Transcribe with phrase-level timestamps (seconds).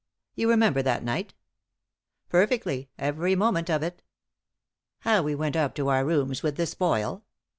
[0.33, 1.35] You remember that night?"
[2.25, 4.01] rt Perfectly, every moment of it.""
[5.01, 7.23] How we went up to our rooms with the spoil